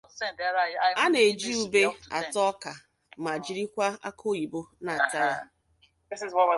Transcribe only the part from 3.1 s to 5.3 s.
ma jirikwa akụoyibo na-ata